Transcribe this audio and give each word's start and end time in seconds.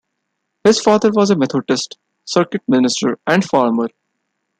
His 0.63 0.81
father 0.81 1.11
was 1.11 1.29
a 1.29 1.35
Methodist 1.35 1.99
circuit 2.25 2.63
minister 2.67 3.19
and 3.27 3.45
farmer. 3.45 3.89